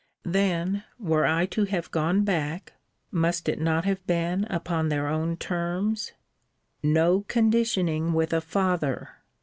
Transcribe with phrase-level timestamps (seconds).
[0.25, 2.73] Then were I to have gone back,
[3.11, 6.13] must it not have been upon their own terms?
[6.81, 9.09] No conditioning with a father!